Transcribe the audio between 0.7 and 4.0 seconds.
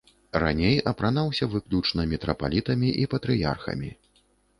апранаўся выключна мітрапалітамі і патрыярхамі.